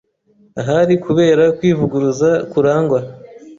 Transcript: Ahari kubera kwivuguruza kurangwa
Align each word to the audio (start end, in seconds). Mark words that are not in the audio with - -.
Ahari 0.61 0.95
kubera 1.05 1.43
kwivuguruza 1.57 2.29
kurangwa 2.51 2.99